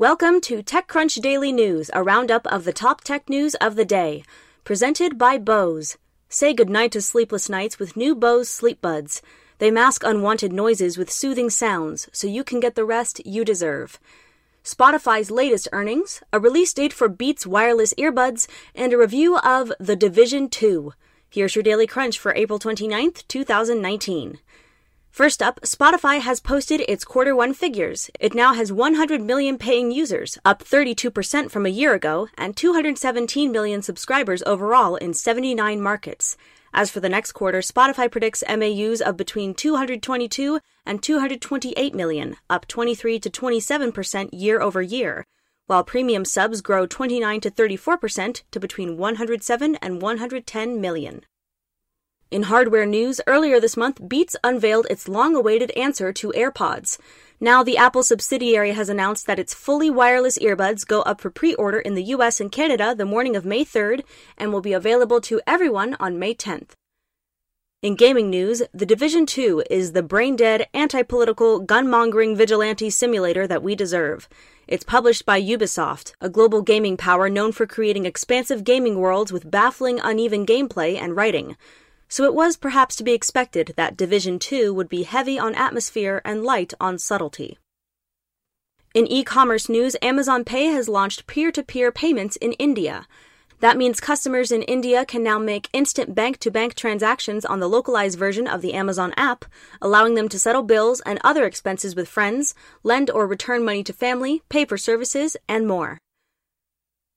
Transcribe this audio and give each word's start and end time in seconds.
Welcome 0.00 0.40
to 0.44 0.62
TechCrunch 0.62 1.20
Daily 1.20 1.52
News, 1.52 1.90
a 1.92 2.02
roundup 2.02 2.46
of 2.46 2.64
the 2.64 2.72
top 2.72 3.02
tech 3.02 3.28
news 3.28 3.54
of 3.56 3.76
the 3.76 3.84
day. 3.84 4.24
Presented 4.64 5.18
by 5.18 5.36
Bose. 5.36 5.98
Say 6.30 6.54
goodnight 6.54 6.92
to 6.92 7.02
sleepless 7.02 7.50
nights 7.50 7.78
with 7.78 7.98
new 7.98 8.14
Bose 8.14 8.48
Sleep 8.48 8.80
Buds. 8.80 9.20
They 9.58 9.70
mask 9.70 10.02
unwanted 10.02 10.54
noises 10.54 10.96
with 10.96 11.10
soothing 11.10 11.50
sounds 11.50 12.08
so 12.12 12.26
you 12.26 12.44
can 12.44 12.60
get 12.60 12.76
the 12.76 12.86
rest 12.86 13.20
you 13.26 13.44
deserve. 13.44 14.00
Spotify's 14.64 15.30
latest 15.30 15.68
earnings, 15.70 16.22
a 16.32 16.40
release 16.40 16.72
date 16.72 16.94
for 16.94 17.10
Beats 17.10 17.46
wireless 17.46 17.92
earbuds, 17.98 18.48
and 18.74 18.94
a 18.94 18.98
review 18.98 19.36
of 19.40 19.70
The 19.78 19.96
Division 19.96 20.48
2. 20.48 20.94
Here's 21.28 21.54
your 21.54 21.62
Daily 21.62 21.86
Crunch 21.86 22.18
for 22.18 22.34
April 22.34 22.58
29th, 22.58 23.28
2019. 23.28 24.38
First 25.10 25.42
up, 25.42 25.60
Spotify 25.62 26.20
has 26.20 26.38
posted 26.38 26.82
its 26.88 27.04
quarter 27.04 27.34
one 27.34 27.52
figures. 27.52 28.10
It 28.20 28.32
now 28.32 28.54
has 28.54 28.72
100 28.72 29.20
million 29.20 29.58
paying 29.58 29.90
users, 29.90 30.38
up 30.44 30.62
32% 30.62 31.50
from 31.50 31.66
a 31.66 31.68
year 31.68 31.94
ago, 31.94 32.28
and 32.38 32.56
217 32.56 33.50
million 33.50 33.82
subscribers 33.82 34.42
overall 34.46 34.94
in 34.94 35.12
79 35.12 35.80
markets. 35.80 36.36
As 36.72 36.90
for 36.90 37.00
the 37.00 37.08
next 37.08 37.32
quarter, 37.32 37.58
Spotify 37.58 38.08
predicts 38.08 38.44
MAUs 38.48 39.00
of 39.00 39.16
between 39.16 39.52
222 39.52 40.60
and 40.86 41.02
228 41.02 41.94
million, 41.94 42.36
up 42.48 42.68
23 42.68 43.18
to 43.18 43.28
27% 43.28 44.28
year 44.32 44.60
over 44.62 44.80
year, 44.80 45.26
while 45.66 45.82
premium 45.82 46.24
subs 46.24 46.60
grow 46.60 46.86
29 46.86 47.40
to 47.40 47.50
34% 47.50 48.42
to 48.52 48.60
between 48.60 48.96
107 48.96 49.74
and 49.82 50.00
110 50.00 50.80
million. 50.80 51.24
In 52.30 52.44
hardware 52.44 52.86
news, 52.86 53.20
earlier 53.26 53.58
this 53.58 53.76
month, 53.76 54.08
Beats 54.08 54.36
unveiled 54.44 54.86
its 54.88 55.08
long 55.08 55.34
awaited 55.34 55.72
answer 55.72 56.12
to 56.12 56.32
AirPods. 56.36 56.96
Now, 57.40 57.64
the 57.64 57.76
Apple 57.76 58.04
subsidiary 58.04 58.70
has 58.70 58.88
announced 58.88 59.26
that 59.26 59.40
its 59.40 59.52
fully 59.52 59.90
wireless 59.90 60.38
earbuds 60.38 60.86
go 60.86 61.02
up 61.02 61.20
for 61.20 61.30
pre 61.30 61.54
order 61.54 61.80
in 61.80 61.96
the 61.96 62.04
US 62.14 62.40
and 62.40 62.52
Canada 62.52 62.94
the 62.94 63.04
morning 63.04 63.34
of 63.34 63.44
May 63.44 63.64
3rd 63.64 64.04
and 64.38 64.52
will 64.52 64.60
be 64.60 64.72
available 64.72 65.20
to 65.22 65.40
everyone 65.44 65.96
on 65.98 66.20
May 66.20 66.32
10th. 66.32 66.68
In 67.82 67.96
gaming 67.96 68.30
news, 68.30 68.62
The 68.72 68.86
Division 68.86 69.26
2 69.26 69.64
is 69.68 69.90
the 69.90 70.02
brain 70.02 70.36
dead, 70.36 70.68
anti 70.72 71.02
political, 71.02 71.58
gun 71.58 71.90
mongering 71.90 72.36
vigilante 72.36 72.90
simulator 72.90 73.48
that 73.48 73.64
we 73.64 73.74
deserve. 73.74 74.28
It's 74.68 74.84
published 74.84 75.26
by 75.26 75.42
Ubisoft, 75.42 76.12
a 76.20 76.28
global 76.28 76.62
gaming 76.62 76.96
power 76.96 77.28
known 77.28 77.50
for 77.50 77.66
creating 77.66 78.06
expansive 78.06 78.62
gaming 78.62 79.00
worlds 79.00 79.32
with 79.32 79.50
baffling, 79.50 79.98
uneven 79.98 80.46
gameplay 80.46 80.96
and 80.96 81.16
writing 81.16 81.56
so 82.10 82.24
it 82.24 82.34
was 82.34 82.56
perhaps 82.56 82.96
to 82.96 83.04
be 83.04 83.12
expected 83.12 83.72
that 83.76 83.96
Division 83.96 84.40
2 84.40 84.74
would 84.74 84.88
be 84.88 85.04
heavy 85.04 85.38
on 85.38 85.54
atmosphere 85.54 86.20
and 86.24 86.42
light 86.42 86.74
on 86.80 86.98
subtlety. 86.98 87.56
In 88.92 89.06
e 89.06 89.22
commerce 89.22 89.68
news, 89.68 89.94
Amazon 90.02 90.44
Pay 90.44 90.66
has 90.66 90.88
launched 90.88 91.28
peer 91.28 91.52
to 91.52 91.62
peer 91.62 91.92
payments 91.92 92.34
in 92.36 92.52
India. 92.54 93.06
That 93.60 93.76
means 93.76 94.00
customers 94.00 94.50
in 94.50 94.62
India 94.62 95.04
can 95.04 95.22
now 95.22 95.38
make 95.38 95.68
instant 95.72 96.12
bank 96.12 96.38
to 96.38 96.50
bank 96.50 96.74
transactions 96.74 97.44
on 97.44 97.60
the 97.60 97.68
localized 97.68 98.18
version 98.18 98.48
of 98.48 98.62
the 98.62 98.74
Amazon 98.74 99.14
app, 99.16 99.44
allowing 99.80 100.16
them 100.16 100.28
to 100.30 100.38
settle 100.40 100.64
bills 100.64 101.00
and 101.06 101.20
other 101.22 101.44
expenses 101.44 101.94
with 101.94 102.08
friends, 102.08 102.56
lend 102.82 103.08
or 103.08 103.28
return 103.28 103.64
money 103.64 103.84
to 103.84 103.92
family, 103.92 104.42
pay 104.48 104.64
for 104.64 104.76
services, 104.76 105.36
and 105.48 105.68
more. 105.68 105.98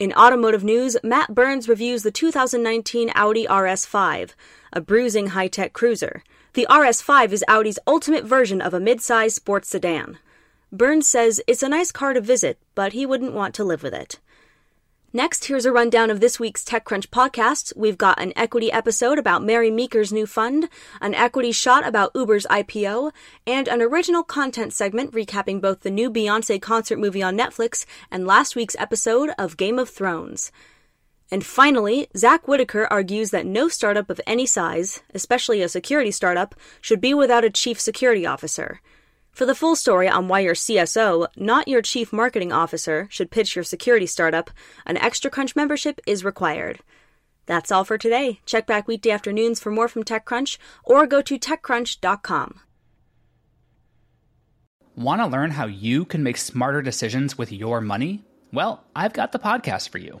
In 0.00 0.12
automotive 0.14 0.64
news, 0.64 0.96
Matt 1.04 1.36
Burns 1.36 1.68
reviews 1.68 2.02
the 2.02 2.10
2019 2.10 3.12
Audi 3.14 3.46
RS5, 3.46 4.30
a 4.72 4.80
bruising 4.80 5.28
high 5.28 5.46
tech 5.46 5.72
cruiser. 5.72 6.24
The 6.54 6.66
RS5 6.68 7.30
is 7.30 7.44
Audi's 7.46 7.78
ultimate 7.86 8.24
version 8.24 8.60
of 8.60 8.74
a 8.74 8.80
mid-size 8.80 9.36
sports 9.36 9.68
sedan. 9.68 10.18
Burns 10.72 11.08
says 11.08 11.40
it's 11.46 11.62
a 11.62 11.68
nice 11.68 11.92
car 11.92 12.12
to 12.12 12.20
visit, 12.20 12.58
but 12.74 12.92
he 12.92 13.06
wouldn't 13.06 13.34
want 13.34 13.54
to 13.54 13.62
live 13.62 13.84
with 13.84 13.94
it. 13.94 14.18
Next, 15.16 15.44
here's 15.44 15.64
a 15.64 15.70
rundown 15.70 16.10
of 16.10 16.18
this 16.18 16.40
week's 16.40 16.64
TechCrunch 16.64 17.06
podcasts. 17.06 17.72
We've 17.76 17.96
got 17.96 18.20
an 18.20 18.32
equity 18.34 18.72
episode 18.72 19.16
about 19.16 19.44
Mary 19.44 19.70
Meeker's 19.70 20.12
new 20.12 20.26
fund, 20.26 20.68
an 21.00 21.14
equity 21.14 21.52
shot 21.52 21.86
about 21.86 22.10
Uber's 22.16 22.46
IPO, 22.50 23.12
and 23.46 23.68
an 23.68 23.80
original 23.80 24.24
content 24.24 24.72
segment 24.72 25.12
recapping 25.12 25.60
both 25.60 25.82
the 25.82 25.90
new 25.92 26.10
Beyonce 26.10 26.60
concert 26.60 26.98
movie 26.98 27.22
on 27.22 27.38
Netflix 27.38 27.86
and 28.10 28.26
last 28.26 28.56
week's 28.56 28.74
episode 28.76 29.30
of 29.38 29.56
Game 29.56 29.78
of 29.78 29.88
Thrones. 29.88 30.50
And 31.30 31.46
finally, 31.46 32.08
Zack 32.16 32.48
Whittaker 32.48 32.88
argues 32.90 33.30
that 33.30 33.46
no 33.46 33.68
startup 33.68 34.10
of 34.10 34.20
any 34.26 34.46
size, 34.46 35.00
especially 35.14 35.62
a 35.62 35.68
security 35.68 36.10
startup, 36.10 36.56
should 36.80 37.00
be 37.00 37.14
without 37.14 37.44
a 37.44 37.50
chief 37.50 37.80
security 37.80 38.26
officer. 38.26 38.80
For 39.34 39.46
the 39.46 39.54
full 39.56 39.74
story 39.74 40.08
on 40.08 40.28
why 40.28 40.40
your 40.40 40.54
CSO, 40.54 41.26
not 41.36 41.66
your 41.66 41.82
chief 41.82 42.12
marketing 42.12 42.52
officer, 42.52 43.08
should 43.10 43.32
pitch 43.32 43.56
your 43.56 43.64
security 43.64 44.06
startup, 44.06 44.48
an 44.86 44.96
Extra 44.96 45.28
Crunch 45.28 45.56
membership 45.56 46.00
is 46.06 46.24
required. 46.24 46.78
That's 47.46 47.72
all 47.72 47.82
for 47.82 47.98
today. 47.98 48.38
Check 48.46 48.64
back 48.64 48.86
weekday 48.86 49.10
afternoons 49.10 49.58
for 49.58 49.72
more 49.72 49.88
from 49.88 50.04
TechCrunch 50.04 50.56
or 50.84 51.08
go 51.08 51.20
to 51.20 51.36
TechCrunch.com. 51.36 52.60
Want 54.94 55.20
to 55.20 55.26
learn 55.26 55.50
how 55.50 55.66
you 55.66 56.04
can 56.04 56.22
make 56.22 56.36
smarter 56.36 56.80
decisions 56.80 57.36
with 57.36 57.50
your 57.50 57.80
money? 57.80 58.22
Well, 58.52 58.84
I've 58.94 59.12
got 59.12 59.32
the 59.32 59.40
podcast 59.40 59.88
for 59.88 59.98
you. 59.98 60.20